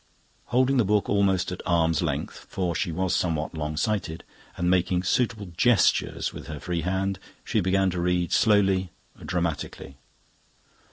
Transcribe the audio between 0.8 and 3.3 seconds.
book almost at arm's length, for she was